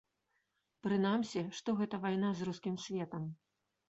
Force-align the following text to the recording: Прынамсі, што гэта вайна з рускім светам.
Прынамсі, 0.85 1.43
што 1.59 1.75
гэта 1.81 1.99
вайна 2.05 2.31
з 2.39 2.47
рускім 2.49 2.75
светам. 2.87 3.29